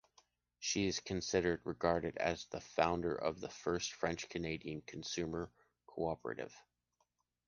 She 0.57 0.87
is 0.87 0.99
considered/regarded 0.99 2.17
as 2.17 2.47
the 2.47 2.59
founder 2.59 3.13
of 3.15 3.39
the 3.39 3.49
first 3.51 3.93
French-Canadian 3.93 4.81
consumer 4.81 5.51
cooperative. 5.85 6.55